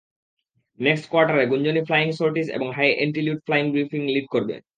[0.79, 4.55] Next কোয়ার্টারে, গুঞ্জনই flying sorties এবং high altitude flying briefing lead করবে।